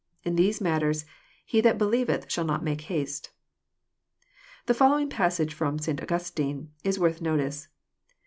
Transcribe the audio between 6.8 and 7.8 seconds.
is worth notice.